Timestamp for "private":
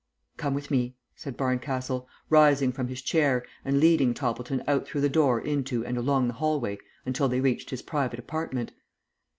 7.83-8.17